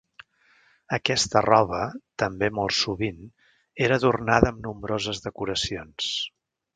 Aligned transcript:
Aquesta 0.95 1.41
roba 1.45 1.81
també 2.23 2.49
molt 2.59 2.75
sovint 2.77 3.21
era 3.89 3.99
adornada 4.03 4.53
amb 4.53 4.65
nombroses 4.69 5.21
decoracions. 5.27 6.09